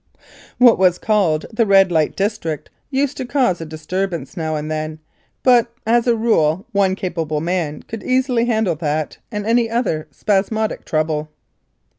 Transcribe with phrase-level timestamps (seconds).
[0.57, 4.97] What was called "The Red Light District" used to cause a disturbance now and then,
[5.43, 10.85] but, as a rule, one capable man could easily handle that and any other spasmodic
[10.85, 11.29] trouble.